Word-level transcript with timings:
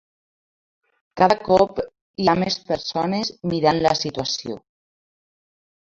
Cada 1.21 1.35
cop 1.49 1.83
hi 2.23 2.29
ha 2.31 2.35
més 2.45 2.57
persones 2.71 3.33
mirant 3.53 3.83
la 3.89 3.93
situació. 4.03 4.57